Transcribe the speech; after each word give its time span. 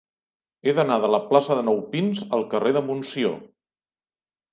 He 0.63 0.71
d'anar 0.77 0.95
de 1.03 1.09
la 1.15 1.19
plaça 1.25 1.57
de 1.59 1.65
Nou 1.67 1.77
Pins 1.91 2.21
al 2.39 2.45
carrer 2.55 2.73
de 2.79 2.83
Montsió. 2.87 3.35